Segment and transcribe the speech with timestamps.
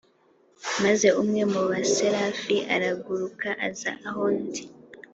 [0.83, 4.63] Maze umwe mu baserafi araguruka aza aho ndi